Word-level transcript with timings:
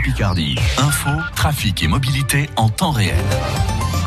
Picardie. 0.00 0.56
Info, 0.78 1.10
trafic 1.34 1.82
et 1.82 1.88
mobilité 1.88 2.50
en 2.56 2.68
temps 2.68 2.90
réel. 2.90 3.14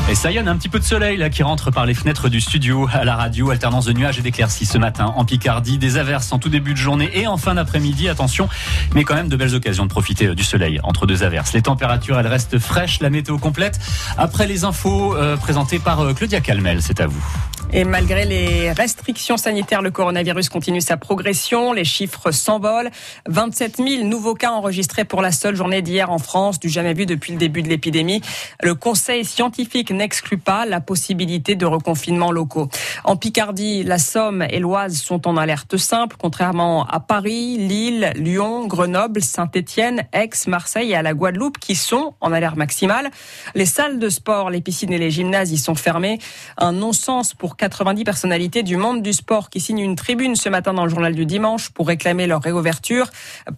Et 0.09 0.15
ça 0.15 0.31
y 0.31 0.37
est, 0.37 0.47
un 0.47 0.57
petit 0.57 0.69
peu 0.69 0.79
de 0.79 0.83
soleil 0.83 1.17
là 1.17 1.29
qui 1.29 1.43
rentre 1.43 1.71
par 1.71 1.85
les 1.85 1.93
fenêtres 1.93 2.29
du 2.29 2.41
studio 2.41 2.87
à 2.91 3.03
la 3.03 3.15
radio. 3.15 3.51
Alternance 3.51 3.85
de 3.85 3.93
nuages 3.93 4.17
et 4.17 4.21
d'éclaircies 4.21 4.65
ce 4.65 4.77
matin 4.77 5.13
en 5.15 5.25
Picardie. 5.25 5.77
Des 5.77 5.97
averses 5.97 6.31
en 6.31 6.39
tout 6.39 6.49
début 6.49 6.73
de 6.73 6.77
journée 6.77 7.09
et 7.13 7.27
en 7.27 7.37
fin 7.37 7.53
d'après-midi. 7.53 8.09
Attention, 8.09 8.49
mais 8.95 9.03
quand 9.03 9.15
même 9.15 9.29
de 9.29 9.35
belles 9.35 9.53
occasions 9.53 9.85
de 9.85 9.89
profiter 9.89 10.27
euh, 10.27 10.35
du 10.35 10.43
soleil 10.43 10.79
entre 10.83 11.05
deux 11.05 11.23
averses. 11.23 11.53
Les 11.53 11.61
températures, 11.61 12.19
elles 12.19 12.27
restent 12.27 12.57
fraîches. 12.57 12.99
La 13.01 13.09
météo 13.09 13.37
complète 13.37 13.79
après 14.17 14.47
les 14.47 14.63
infos 14.63 15.15
euh, 15.15 15.37
présentées 15.37 15.79
par 15.79 15.99
euh, 16.01 16.13
Claudia 16.13 16.41
Calmel. 16.41 16.81
C'est 16.81 17.01
à 17.01 17.07
vous. 17.07 17.23
Et 17.71 17.83
malgré 17.83 18.25
les 18.25 18.71
restrictions 18.71 19.37
sanitaires, 19.37 19.83
le 19.83 19.91
coronavirus 19.91 20.49
continue 20.49 20.81
sa 20.81 20.97
progression. 20.97 21.71
Les 21.71 21.83
chiffres 21.83 22.31
s'envolent. 22.31 22.89
27 23.27 23.77
000 23.77 24.05
nouveaux 24.05 24.33
cas 24.33 24.49
enregistrés 24.49 25.05
pour 25.05 25.21
la 25.21 25.31
seule 25.31 25.55
journée 25.55 25.83
d'hier 25.83 26.09
en 26.09 26.17
France, 26.17 26.59
du 26.59 26.67
jamais 26.67 26.95
vu 26.95 27.05
depuis 27.05 27.31
le 27.31 27.37
début 27.37 27.61
de 27.61 27.69
l'épidémie. 27.69 28.21
Le 28.63 28.73
conseil 28.73 29.23
scientifique 29.23 29.91
n'exclut 29.91 30.39
pas 30.39 30.65
la 30.65 30.81
possibilité 30.81 31.53
de 31.53 31.67
reconfinement 31.67 32.31
locaux. 32.31 32.69
En 33.03 33.15
Picardie, 33.15 33.83
la 33.83 33.99
Somme 33.99 34.43
et 34.49 34.57
l'Oise 34.57 34.97
sont 34.97 35.27
en 35.27 35.37
alerte 35.37 35.77
simple, 35.77 36.15
contrairement 36.19 36.87
à 36.87 36.99
Paris, 36.99 37.57
Lille, 37.59 38.13
Lyon, 38.15 38.65
Grenoble, 38.65 39.21
Saint-Étienne, 39.21 40.07
Aix, 40.11 40.31
Marseille 40.47 40.89
et 40.89 40.95
à 40.95 41.03
la 41.03 41.13
Guadeloupe 41.13 41.59
qui 41.59 41.75
sont 41.75 42.15
en 42.19 42.33
alerte 42.33 42.55
maximale. 42.55 43.11
Les 43.53 43.67
salles 43.67 43.99
de 43.99 44.09
sport, 44.09 44.49
les 44.49 44.61
piscines 44.61 44.91
et 44.91 44.97
les 44.97 45.11
gymnases 45.11 45.51
y 45.51 45.59
sont 45.59 45.75
fermées. 45.75 46.17
Un 46.57 46.71
non-sens 46.71 47.35
pour 47.35 47.58
90 47.59 48.05
personnalités 48.05 48.63
du 48.63 48.77
monde 48.77 49.01
du 49.01 49.11
sport 49.11 49.49
qui 49.49 49.59
signent 49.59 49.79
une 49.79 49.97
tribune 49.97 50.37
ce 50.37 50.47
matin 50.47 50.73
dans 50.73 50.85
le 50.85 50.89
journal 50.89 51.13
du 51.13 51.25
dimanche 51.25 51.71
pour 51.71 51.87
réclamer 51.87 52.25
leur 52.25 52.41
réouverture. 52.41 53.07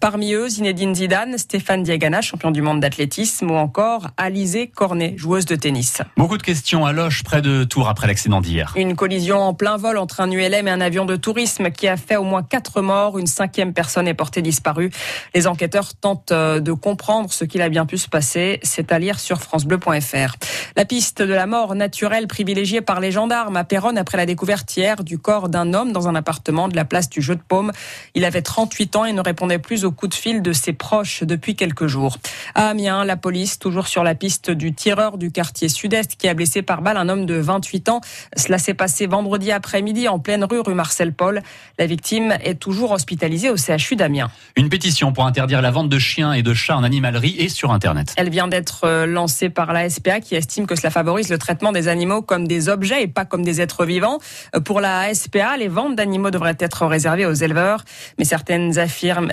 Parmi 0.00 0.34
eux, 0.34 0.48
Zinedine 0.48 0.92
Zidane, 0.92 1.38
Stéphane 1.38 1.84
Diagana, 1.84 2.20
champion 2.20 2.50
du 2.50 2.62
monde 2.62 2.80
d'athlétisme, 2.80 3.50
ou 3.52 3.54
encore 3.54 4.08
Alizé 4.16 4.66
Cornet, 4.66 5.14
joueuse 5.16 5.46
de 5.46 5.54
tennis. 5.54 6.02
Beaucoup 6.16 6.36
de 6.36 6.42
questions 6.42 6.84
à 6.84 6.92
Loche, 6.92 7.22
près 7.22 7.42
de 7.42 7.62
Tours, 7.62 7.88
après 7.88 8.08
l'accident 8.08 8.40
d'hier. 8.40 8.74
Une 8.76 8.96
collision 8.96 9.38
en 9.38 9.54
plein 9.54 9.76
vol 9.76 9.96
entre 9.98 10.20
un 10.20 10.30
ULM 10.30 10.66
et 10.66 10.70
un 10.72 10.80
avion 10.80 11.04
de 11.04 11.14
tourisme 11.14 11.70
qui 11.70 11.86
a 11.86 11.96
fait 11.96 12.16
au 12.16 12.24
moins 12.24 12.42
quatre 12.42 12.82
morts. 12.82 13.20
Une 13.20 13.28
cinquième 13.28 13.72
personne 13.72 14.08
est 14.08 14.14
portée 14.14 14.42
disparue. 14.42 14.90
Les 15.32 15.46
enquêteurs 15.46 15.94
tentent 15.94 16.32
euh, 16.32 16.58
de 16.58 16.72
comprendre 16.72 17.32
ce 17.32 17.44
qu'il 17.44 17.62
a 17.62 17.68
bien 17.68 17.86
pu 17.86 17.98
se 17.98 18.08
passer. 18.08 18.58
C'est 18.64 18.90
à 18.90 18.98
lire 18.98 19.20
sur 19.20 19.40
francebleu.fr. 19.40 20.34
La 20.76 20.84
piste 20.84 21.22
de 21.22 21.32
la 21.32 21.46
mort 21.46 21.76
naturelle 21.76 22.26
privilégiée 22.26 22.80
par 22.80 22.98
les 22.98 23.12
gendarmes 23.12 23.56
à 23.56 23.62
Péronne 23.62 23.91
après 23.98 24.16
la 24.16 24.26
découverte 24.26 24.76
hier 24.76 25.04
du 25.04 25.18
corps 25.18 25.48
d'un 25.48 25.74
homme 25.74 25.92
dans 25.92 26.08
un 26.08 26.14
appartement 26.14 26.68
de 26.68 26.76
la 26.76 26.84
place 26.84 27.08
du 27.08 27.22
Jeu 27.22 27.34
de 27.34 27.40
Paume. 27.46 27.72
Il 28.14 28.24
avait 28.24 28.42
38 28.42 28.96
ans 28.96 29.04
et 29.04 29.12
ne 29.12 29.20
répondait 29.20 29.58
plus 29.58 29.84
aux 29.84 29.92
coups 29.92 30.16
de 30.16 30.20
fil 30.20 30.42
de 30.42 30.52
ses 30.52 30.72
proches 30.72 31.22
depuis 31.22 31.56
quelques 31.56 31.86
jours. 31.86 32.18
À 32.54 32.68
Amiens, 32.68 33.04
la 33.04 33.16
police, 33.16 33.58
toujours 33.58 33.86
sur 33.86 34.04
la 34.04 34.14
piste 34.14 34.50
du 34.50 34.72
tireur 34.72 35.18
du 35.18 35.30
quartier 35.30 35.68
sud-est 35.68 36.16
qui 36.16 36.28
a 36.28 36.34
blessé 36.34 36.62
par 36.62 36.82
balle 36.82 36.96
un 36.96 37.08
homme 37.08 37.26
de 37.26 37.34
28 37.34 37.88
ans. 37.88 38.00
Cela 38.36 38.58
s'est 38.58 38.74
passé 38.74 39.06
vendredi 39.06 39.52
après-midi 39.52 40.08
en 40.08 40.18
pleine 40.18 40.44
rue 40.44 40.60
rue 40.60 40.74
Marcel 40.74 41.12
Paul. 41.12 41.42
La 41.78 41.86
victime 41.86 42.34
est 42.42 42.58
toujours 42.58 42.92
hospitalisée 42.92 43.50
au 43.50 43.56
CHU 43.56 43.96
d'Amiens. 43.96 44.30
Une 44.56 44.68
pétition 44.68 45.12
pour 45.12 45.26
interdire 45.26 45.62
la 45.62 45.70
vente 45.70 45.88
de 45.88 45.98
chiens 45.98 46.32
et 46.32 46.42
de 46.42 46.54
chats 46.54 46.76
en 46.76 46.84
animalerie 46.84 47.36
et 47.38 47.48
sur 47.48 47.72
Internet. 47.72 48.14
Elle 48.16 48.30
vient 48.30 48.48
d'être 48.48 48.84
euh, 48.84 49.06
lancée 49.06 49.48
par 49.48 49.72
la 49.72 49.88
SPA 49.88 50.20
qui 50.20 50.34
estime 50.34 50.66
que 50.66 50.76
cela 50.76 50.90
favorise 50.90 51.28
le 51.28 51.38
traitement 51.38 51.72
des 51.72 51.88
animaux 51.88 52.22
comme 52.22 52.46
des 52.46 52.68
objets 52.68 53.02
et 53.02 53.08
pas 53.08 53.24
comme 53.24 53.44
des 53.44 53.60
êtres 53.60 53.81
vivants. 53.84 54.18
Euh, 54.54 54.60
Pour 54.60 54.80
la 54.80 55.12
SPA, 55.14 55.56
les 55.56 55.68
ventes 55.68 55.96
d'animaux 55.96 56.30
devraient 56.30 56.56
être 56.58 56.86
réservées 56.86 57.26
aux 57.26 57.32
éleveurs, 57.32 57.84
mais 58.18 58.24
certaines 58.24 58.78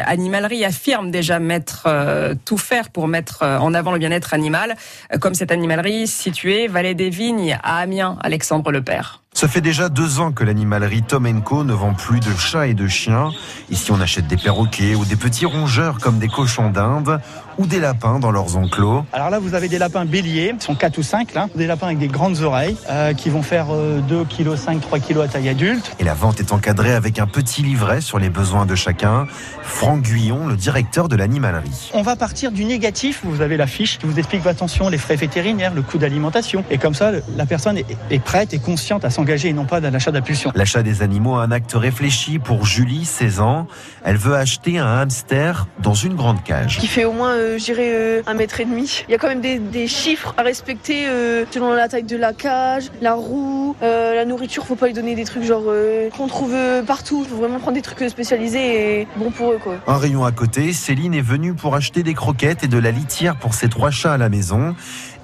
animaleries 0.06 0.66
affirment 0.66 1.12
déjà 1.12 1.40
mettre 1.40 1.84
euh, 1.88 2.36
tout 2.46 2.58
faire 2.58 2.90
pour 2.90 3.08
mettre 3.08 3.44
euh, 3.44 3.58
en 3.58 3.74
avant 3.74 3.92
le 3.92 4.00
bien-être 4.00 4.34
animal, 4.34 4.76
comme 5.20 5.34
cette 5.34 5.52
animalerie 5.52 6.08
située 6.08 6.68
vallée 6.68 6.96
des 6.96 7.10
Vignes 7.10 7.58
à 7.64 7.78
Amiens, 7.80 8.18
Alexandre 8.22 8.72
Lepère. 8.72 9.22
Ça 9.34 9.48
fait 9.48 9.62
déjà 9.62 9.90
deux 9.90 10.20
ans 10.20 10.32
que 10.32 10.44
l'animalerie 10.44 11.04
Tom 11.04 11.42
Co 11.44 11.64
ne 11.64 11.72
vend 11.72 11.94
plus 11.94 12.20
de 12.20 12.36
chats 12.36 12.68
et 12.68 12.74
de 12.74 12.88
chiens. 12.88 13.30
Ici, 13.70 13.92
on 13.92 14.02
achète 14.02 14.28
des 14.28 14.38
perroquets 14.38 14.96
ou 14.96 15.06
des 15.06 15.16
petits 15.16 15.46
rongeurs 15.46 16.00
comme 16.00 16.18
des 16.18 16.28
cochons 16.28 16.72
d'Inde 16.72 17.22
ou 17.58 17.68
des 17.68 17.80
lapins 17.80 18.20
dans 18.20 18.32
leurs 18.32 18.58
enclos. 18.58 19.06
Alors 19.14 19.30
là, 19.30 19.38
vous 19.38 19.54
avez 19.54 19.68
des 19.68 19.78
lapins 19.78 20.06
béliers, 20.06 20.54
ils 20.56 20.62
sont 20.62 20.76
4 20.76 20.98
ou 20.98 21.04
5 21.04 21.34
là, 21.34 21.48
des 21.56 21.68
lapins 21.68 21.88
avec 21.88 22.00
des 22.00 22.08
grandes 22.08 22.42
oreilles 22.42 22.76
euh, 22.90 23.14
qui 23.14 23.30
vont 23.30 23.44
faire 23.44 23.68
euh, 23.70 24.00
2 24.02 24.26
kg 24.26 24.56
5, 24.56 24.82
3 24.82 25.00
kg 25.00 25.22
à 25.22 25.28
taille 25.28 25.50
adulte. 25.50 25.92
Et 26.00 26.04
la 26.04 26.14
vente 26.14 26.40
est 26.40 26.52
encadrée 26.52 26.94
avec 26.94 27.20
un 27.20 27.28
petit 27.28 27.62
livret 27.62 28.02
sur 28.02 28.18
les 28.18 28.30
besoins 28.30 28.66
de 28.66 28.76
chacun. 28.76 29.28
Franck 29.62 30.02
Guyon, 30.02 30.48
le 30.48 30.56
directeur 30.56 31.08
de 31.08 31.16
l'animalerie. 31.16 31.92
On 31.94 32.02
va 32.02 32.16
partir 32.16 32.52
du 32.52 32.66
négatif, 32.66 33.22
vous 33.24 33.42
avez 33.42 33.58
la 33.58 33.68
fiche 33.68 34.00
qui 34.00 34.06
vous 34.06 34.18
explique 34.20 34.46
attention 34.48 34.90
les 34.90 34.98
frais 34.98 35.18
vétérinaires, 35.18 35.74
le 35.74 35.82
coût 35.82 35.98
d'alimentation 35.98 36.64
et 36.72 36.78
comme 36.78 36.96
ça 36.96 37.12
la 37.36 37.46
personne 37.46 37.78
est, 37.78 37.86
est 38.10 38.20
prête 38.20 38.54
et 38.54 38.60
consciente 38.60 39.06
à 39.06 39.10
s'engager 39.20 39.50
et 39.50 39.54
non 39.54 39.66
pas 39.66 39.82
dans 39.82 39.92
l'achat 39.92 40.12
d'impulsion. 40.12 40.52
L'achat 40.56 40.82
des 40.82 41.02
animaux 41.02 41.40
est 41.40 41.44
un 41.44 41.52
acte 41.52 41.74
réfléchi 41.74 42.40
pour 42.40 42.66
Julie, 42.66 43.04
16 43.04 43.42
ans. 43.42 43.68
Elle 44.06 44.16
veut 44.16 44.36
acheter 44.36 44.80
un 44.80 44.88
hamster 44.88 45.68
dans 45.80 45.94
une 45.94 46.16
grande 46.16 46.42
cage. 46.44 46.78
qui 46.78 46.88
fait 46.88 47.04
au 47.04 47.12
moins, 47.12 47.32
euh, 47.34 47.58
je 47.58 47.66
dirais, 47.66 47.92
euh, 47.92 48.22
un 48.28 48.34
mètre 48.34 48.62
et 48.62 48.66
demi. 48.66 49.04
Il 49.08 49.12
y 49.12 49.16
a 49.16 49.18
quand 49.18 49.28
même 49.28 49.42
des, 49.42 49.60
des 49.60 49.88
chiffres 49.88 50.34
à 50.38 50.42
respecter 50.44 51.08
euh, 51.08 51.44
selon 51.52 51.74
la 51.74 51.90
taille 51.90 52.04
de 52.04 52.16
la 52.16 52.32
cage, 52.32 52.92
la 53.02 53.14
roue, 53.14 53.76
euh, 53.84 54.16
la 54.16 54.24
nourriture. 54.24 54.66
Faut 54.66 54.76
pas 54.76 54.88
lui 54.88 54.94
donner 54.94 55.16
des 55.16 55.26
trucs 55.26 55.44
genre 55.44 55.64
euh, 55.68 56.10
qu'on 56.12 56.28
trouve 56.28 56.56
partout. 56.88 57.26
Faut 57.30 57.36
vraiment 57.38 57.60
prendre 57.60 57.76
des 57.76 57.82
trucs 57.82 58.10
spécialisés 58.10 59.02
et 59.02 59.08
bons 59.18 59.32
pour 59.32 59.52
eux 59.52 59.60
quoi. 59.62 59.76
Un 59.88 59.98
rayon 59.98 60.24
à 60.24 60.32
côté, 60.32 60.72
Céline 60.72 61.14
est 61.14 61.22
venue 61.22 61.54
pour 61.54 61.76
acheter 61.76 62.04
des 62.04 62.14
croquettes 62.14 62.64
et 62.64 62.68
de 62.68 62.78
la 62.78 62.92
litière 62.92 63.36
pour 63.36 63.54
ses 63.54 63.68
trois 63.68 63.92
chats 63.92 64.14
à 64.14 64.18
la 64.18 64.30
maison. 64.30 64.76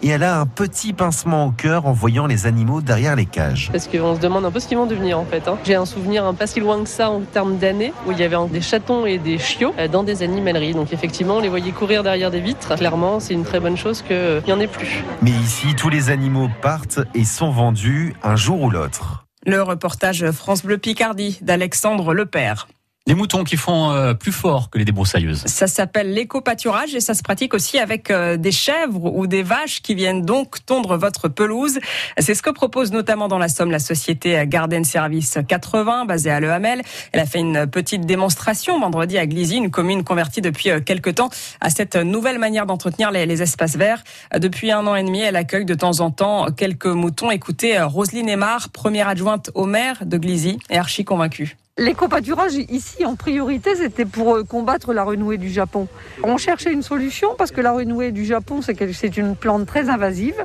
Et 0.02 0.10
elle 0.10 0.24
a 0.24 0.40
un 0.40 0.46
petit 0.46 0.94
pincement 0.94 1.46
au 1.48 1.52
cœur 1.52 1.88
en 1.88 1.94
voyant 1.94 2.28
les 2.28 2.46
animaux 2.46 2.82
derrière 2.82 3.16
les 3.16 3.26
cages. 3.26 3.70
Parce 3.72 3.84
qu'on 3.88 4.16
se 4.16 4.19
demande 4.19 4.46
un 4.46 4.51
peu 4.51 4.59
ce 4.59 4.68
qu'ils 4.68 4.78
vont 4.78 4.85
devenir 4.85 5.19
en 5.19 5.25
fait. 5.25 5.47
hein. 5.47 5.57
J'ai 5.63 5.75
un 5.75 5.85
souvenir 5.85 6.25
un 6.25 6.34
pas 6.34 6.47
si 6.47 6.59
loin 6.59 6.84
que 6.84 6.90
ça 6.90 7.09
en 7.09 7.22
termes 7.22 7.57
d'années 7.57 7.94
où 8.06 8.12
il 8.12 8.19
y 8.19 8.23
avait 8.23 8.35
des 8.51 8.62
chatons 8.62 9.06
et 9.06 9.18
des 9.18 9.38
chiots 9.38 9.73
euh, 9.79 9.88
dans 9.88 10.03
des 10.03 10.23
animaleries. 10.23 10.73
Donc 10.73 10.94
effectivement, 10.94 11.38
on 11.38 11.40
les 11.40 11.50
voyait 11.50 11.72
courir 11.72 12.03
derrière 12.03 12.31
des 12.31 12.41
vitres. 12.41 12.75
Clairement, 12.75 13.19
c'est 13.19 13.34
une 13.34 13.46
très 13.46 13.59
bonne 13.59 13.78
chose 13.78 14.01
qu'il 14.01 14.44
n'y 14.46 14.53
en 14.53 14.59
ait 14.59 14.68
plus. 14.68 15.03
Mais 15.22 15.31
ici, 15.31 15.75
tous 15.75 15.90
les 15.90 16.09
animaux 16.09 16.50
partent 16.62 17.00
et 17.13 17.23
sont 17.23 17.50
vendus 17.51 18.16
un 18.23 18.35
jour 18.35 18.62
ou 18.62 18.69
l'autre. 18.69 19.25
Le 19.46 19.62
reportage 19.62 20.29
France 20.31 20.63
Bleu 20.63 20.78
Picardie 20.78 21.38
d'Alexandre 21.41 22.13
Lepère. 22.13 22.67
Les 23.08 23.14
moutons 23.14 23.44
qui 23.44 23.56
font 23.56 23.92
euh, 23.92 24.16
plus 24.16 24.32
fort 24.32 24.72
que 24.72 24.80
les 24.80 24.84
débroussailleuses. 24.84 25.44
Ça 25.46 25.68
s'appelle 25.68 26.12
l'éco-pâturage 26.12 26.96
et 26.96 27.00
ça 27.00 27.14
se 27.14 27.22
pratique 27.22 27.54
aussi 27.54 27.78
avec 27.78 28.10
euh, 28.10 28.36
des 28.36 28.52
chèvres 28.52 29.14
ou 29.16 29.28
des 29.28 29.44
vaches 29.44 29.84
qui 29.84 29.94
viennent 29.94 30.24
donc 30.24 30.66
tondre 30.66 30.98
votre 30.98 31.28
pelouse. 31.28 31.78
C'est 32.18 32.34
ce 32.34 32.42
que 32.42 32.50
propose 32.50 32.92
notamment 32.92 33.28
dans 33.28 33.38
la 33.38 33.48
Somme 33.48 33.70
la 33.70 33.78
société 33.78 34.44
Garden 34.48 34.84
Service 34.84 35.38
80 35.48 36.06
basée 36.06 36.32
à 36.32 36.40
Le 36.40 36.52
Hamel. 36.52 36.82
Elle 37.12 37.20
a 37.20 37.28
fait 37.28 37.38
une 37.38 37.68
petite 37.68 38.08
démonstration 38.08 38.80
vendredi 38.80 39.20
à 39.20 39.28
Glizy, 39.28 39.58
une 39.58 39.70
commune 39.70 40.04
convertie 40.04 40.42
depuis 40.42 40.72
euh, 40.72 40.80
quelques 40.80 41.14
temps 41.14 41.30
à 41.62 41.70
cette 41.70 41.96
nouvelle 41.96 42.40
manière 42.40 42.66
d'entretenir 42.66 43.12
les, 43.12 43.28
les 43.28 43.44
espaces 43.44 43.78
verts. 43.78 44.04
Depuis 44.36 44.72
un 44.72 44.88
an 44.88 44.96
et 44.96 45.04
demi, 45.04 45.22
elle 45.22 45.36
accueille 45.36 45.66
de 45.66 45.76
temps 45.76 46.00
en 46.00 46.10
temps 46.10 46.48
quelques 46.52 46.88
moutons. 46.88 47.30
Écoutez, 47.30 47.78
euh, 47.78 47.86
Roselyne 47.86 48.30
Aymar, 48.30 48.70
première 48.70 49.08
adjointe 49.08 49.52
au 49.54 49.68
maire 49.68 50.08
de 50.08 50.18
Glizy, 50.18 50.58
est 50.72 50.78
archi 50.78 51.06
convaincue. 51.06 51.56
L'éco-pâturage 51.78 52.53
ici 52.69 53.03
en 53.03 53.18
priorité 53.18 53.75
c'était 53.75 54.06
pour 54.06 54.34
euh, 54.34 54.44
combattre 54.46 54.94
la 54.94 55.03
renouée 55.03 55.38
du 55.38 55.50
Japon. 55.50 55.90
On 56.24 56.38
cherchait 56.38 56.72
une 56.72 56.81
solution 56.81 57.36
parce 57.38 57.52
que 57.52 57.59
la 57.59 57.74
renouée 57.74 58.13
du 58.13 58.24
Japon 58.24 58.62
c'est 58.62 59.18
une 59.18 59.36
plante 59.36 59.66
très 59.66 59.90
invasive. 59.90 60.41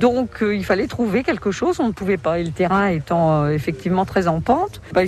Donc 0.00 0.42
euh, 0.42 0.56
il 0.56 0.64
fallait 0.64 0.88
trouver 0.88 1.22
quelque 1.22 1.52
chose, 1.52 1.78
on 1.78 1.86
ne 1.86 1.92
pouvait 1.92 2.16
pas 2.16 2.40
et 2.40 2.42
le 2.42 2.50
terrain 2.50 2.88
étant 2.88 3.44
euh, 3.44 3.50
effectivement 3.50 4.04
très 4.04 4.26
en 4.26 4.40
pente, 4.40 4.80
bah, 4.92 5.02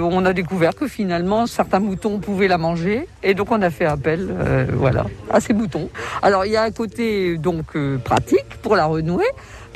on 0.00 0.24
a 0.24 0.32
découvert 0.32 0.76
que 0.76 0.86
finalement 0.86 1.48
certains 1.48 1.80
moutons 1.80 2.20
pouvaient 2.20 2.46
la 2.46 2.58
manger 2.58 3.08
et 3.24 3.34
donc 3.34 3.50
on 3.50 3.62
a 3.62 3.70
fait 3.70 3.84
appel 3.84 4.28
euh, 4.30 4.66
voilà 4.74 5.06
à 5.30 5.40
ces 5.40 5.54
moutons. 5.54 5.90
Alors 6.22 6.44
il 6.44 6.52
y 6.52 6.56
a 6.56 6.62
un 6.62 6.70
côté 6.70 7.36
donc 7.36 7.76
pratique 8.04 8.58
pour 8.62 8.76
la 8.76 8.86
renouée 8.86 9.24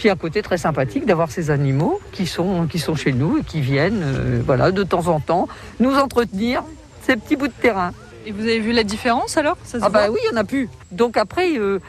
puis 0.00 0.08
un 0.08 0.17
côté 0.17 0.41
très 0.41 0.56
sympathique 0.56 1.05
d'avoir 1.05 1.31
ces 1.31 1.50
animaux 1.50 2.00
qui 2.11 2.26
sont, 2.26 2.67
qui 2.67 2.79
sont 2.79 2.94
chez 2.94 3.12
nous 3.12 3.37
et 3.37 3.43
qui 3.43 3.61
viennent 3.61 4.02
euh, 4.02 4.41
voilà, 4.43 4.70
de 4.70 4.82
temps 4.82 5.08
en 5.08 5.20
temps 5.20 5.47
nous 5.79 5.94
entretenir 5.94 6.62
ces 7.02 7.17
petits 7.17 7.37
bouts 7.37 7.49
de 7.49 7.52
terrain. 7.52 7.93
Et 8.25 8.32
vous 8.32 8.41
avez 8.41 8.61
vu 8.61 8.73
la 8.73 8.82
différence 8.82 9.37
alors? 9.37 9.58
Ça 9.62 9.79
se 9.79 9.85
Ah 9.85 9.91
bah 9.91 10.06
oui, 10.11 10.19
il 10.25 10.32
y 10.32 10.35
en 10.35 10.41
a 10.41 10.44
plus. 10.44 10.70
Donc 10.91 11.19
après, 11.19 11.58
euh, 11.58 11.81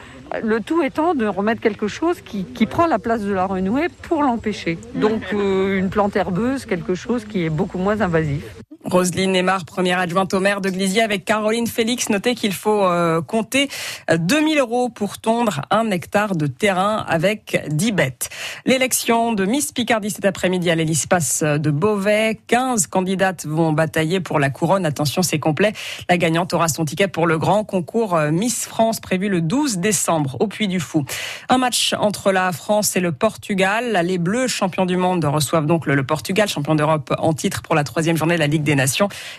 le 0.42 0.60
tout 0.60 0.82
étant 0.82 1.14
de 1.14 1.26
remettre 1.26 1.62
quelque 1.62 1.88
chose 1.88 2.20
qui, 2.20 2.44
qui 2.44 2.66
prend 2.66 2.86
la 2.86 2.98
place 2.98 3.22
de 3.22 3.32
la 3.32 3.46
renouée 3.46 3.88
pour 4.02 4.22
l'empêcher. 4.22 4.78
Donc 4.94 5.22
euh, 5.32 5.78
une 5.78 5.88
plante 5.88 6.14
herbeuse, 6.14 6.66
quelque 6.66 6.94
chose 6.94 7.24
qui 7.24 7.46
est 7.46 7.50
beaucoup 7.50 7.78
moins 7.78 8.02
invasif. 8.02 8.44
Roselyne 8.92 9.32
Neymar, 9.32 9.64
première 9.64 9.98
adjointe 9.98 10.34
au 10.34 10.40
maire 10.40 10.60
de 10.60 10.68
Glizier 10.68 11.00
avec 11.00 11.24
Caroline 11.24 11.66
Félix. 11.66 12.10
Notez 12.10 12.34
qu'il 12.34 12.52
faut 12.52 12.84
euh, 12.84 13.22
compter 13.22 13.70
2000 14.14 14.58
euros 14.58 14.90
pour 14.90 15.16
tondre 15.16 15.62
un 15.70 15.90
hectare 15.90 16.36
de 16.36 16.46
terrain 16.46 17.02
avec 17.08 17.64
10 17.70 17.92
bêtes. 17.92 18.28
L'élection 18.66 19.32
de 19.32 19.46
Miss 19.46 19.72
Picardie 19.72 20.10
cet 20.10 20.26
après-midi 20.26 20.70
à 20.70 20.74
l'hélice 20.74 21.08
de 21.42 21.70
Beauvais. 21.70 22.38
15 22.48 22.86
candidates 22.88 23.46
vont 23.46 23.72
batailler 23.72 24.20
pour 24.20 24.38
la 24.38 24.50
couronne. 24.50 24.84
Attention, 24.84 25.22
c'est 25.22 25.38
complet. 25.38 25.72
La 26.10 26.18
gagnante 26.18 26.52
aura 26.52 26.68
son 26.68 26.84
ticket 26.84 27.08
pour 27.08 27.26
le 27.26 27.38
grand 27.38 27.64
concours 27.64 28.14
euh, 28.14 28.30
Miss 28.30 28.66
France 28.66 29.00
prévu 29.00 29.30
le 29.30 29.40
12 29.40 29.78
décembre 29.78 30.36
au 30.38 30.48
Puy 30.48 30.68
du 30.68 30.80
Fou. 30.80 31.06
Un 31.48 31.56
match 31.56 31.94
entre 31.98 32.30
la 32.30 32.52
France 32.52 32.94
et 32.94 33.00
le 33.00 33.12
Portugal. 33.12 34.02
Les 34.04 34.18
Bleus, 34.18 34.48
champions 34.48 34.84
du 34.84 34.98
monde, 34.98 35.24
reçoivent 35.24 35.66
donc 35.66 35.86
le, 35.86 36.02
Portugal, 36.04 36.46
champion 36.46 36.74
d'Europe 36.74 37.14
en 37.16 37.32
titre 37.32 37.62
pour 37.62 37.74
la 37.74 37.84
troisième 37.84 38.18
journée 38.18 38.34
de 38.34 38.40
la 38.40 38.48
Ligue 38.48 38.62
des 38.62 38.74
Nations. 38.74 38.81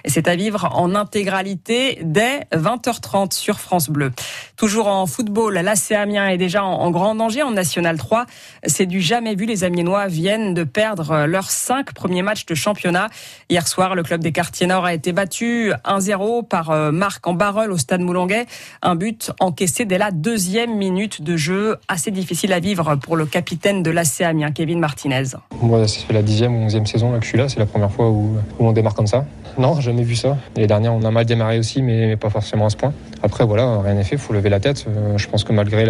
Et 0.03 0.09
c'est 0.09 0.27
à 0.27 0.35
vivre 0.35 0.69
en 0.73 0.95
intégralité 0.95 1.99
dès 2.01 2.41
20h30 2.53 3.33
sur 3.33 3.59
France 3.59 3.89
Bleu. 3.89 4.11
Toujours 4.55 4.87
en 4.87 5.05
football, 5.05 5.55
l'AC 5.55 5.91
Amiens 5.91 6.27
est 6.29 6.37
déjà 6.37 6.63
en, 6.63 6.89
grand 6.91 7.15
danger 7.15 7.43
en 7.43 7.51
National 7.51 7.97
3. 7.97 8.25
C'est 8.65 8.85
du 8.85 9.01
jamais 9.01 9.35
vu. 9.35 9.45
Les 9.45 9.63
Amiénois 9.63 10.07
viennent 10.07 10.53
de 10.53 10.63
perdre 10.63 11.25
leurs 11.25 11.51
cinq 11.51 11.93
premiers 11.93 12.21
matchs 12.21 12.45
de 12.45 12.55
championnat. 12.55 13.09
Hier 13.49 13.67
soir, 13.67 13.95
le 13.95 14.03
club 14.03 14.21
des 14.21 14.31
quartiers 14.31 14.67
nord 14.67 14.85
a 14.85 14.93
été 14.93 15.11
battu 15.11 15.73
1-0 15.85 16.47
par 16.47 16.71
euh, 16.71 16.91
Marc 16.91 17.27
en 17.27 17.33
barrel 17.33 17.71
au 17.71 17.77
stade 17.77 18.01
Moulonguet. 18.01 18.45
Un 18.81 18.95
but 18.95 19.31
encaissé 19.39 19.85
dès 19.85 19.97
la 19.97 20.11
deuxième 20.11 20.75
minute 20.77 21.21
de 21.21 21.35
jeu. 21.35 21.77
Assez 21.87 22.11
difficile 22.11 22.53
à 22.53 22.59
vivre 22.59 22.95
pour 22.95 23.17
le 23.17 23.25
capitaine 23.25 23.83
de 23.83 23.91
l'AC 23.91 24.21
Amiens, 24.21 24.51
Kevin 24.51 24.79
Martinez. 24.79 25.23
Moi, 25.61 25.87
ça 25.87 26.13
la 26.13 26.21
dixième 26.21 26.55
ou 26.55 26.59
onzième 26.59 26.85
saison 26.85 27.17
que 27.17 27.23
je 27.23 27.29
suis 27.29 27.37
là. 27.37 27.49
C'est 27.49 27.59
la 27.59 27.65
première 27.65 27.91
fois 27.91 28.09
où, 28.09 28.37
on 28.59 28.71
démarre 28.71 28.93
comme 28.93 29.07
ça. 29.07 29.25
Non, 29.57 29.79
jamais 29.79 30.03
vu 30.03 30.15
ça. 30.15 30.37
Les 30.55 30.65
dernières, 30.65 30.93
on 30.93 31.03
a 31.03 31.11
mal 31.11 31.25
démarré 31.25 31.59
aussi, 31.59 31.81
mais 31.81 32.15
pas 32.17 32.29
forcément 32.29 32.65
à 32.65 32.69
ce 32.69 32.75
point. 32.75 32.91
Après, 33.21 33.45
voilà, 33.45 33.79
rien 33.81 33.93
n'est 33.93 34.03
fait, 34.03 34.15
il 34.15 34.21
faut 34.21 34.33
lever 34.33 34.49
la 34.49 34.59
tête. 34.59 34.85
Euh, 34.87 35.17
je 35.17 35.27
pense 35.27 35.43
que 35.43 35.53
malgré 35.53 35.85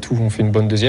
tout, 0.00 0.16
on 0.20 0.30
fait 0.30 0.42
une 0.42 0.50
bonne 0.50 0.68
deuxième. 0.68 0.82